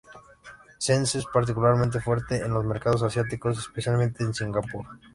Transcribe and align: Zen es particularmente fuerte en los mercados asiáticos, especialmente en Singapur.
Zen 0.79 1.03
es 1.03 1.23
particularmente 1.31 1.99
fuerte 1.99 2.37
en 2.37 2.51
los 2.55 2.65
mercados 2.65 3.03
asiáticos, 3.03 3.59
especialmente 3.59 4.23
en 4.23 4.33
Singapur. 4.33 4.83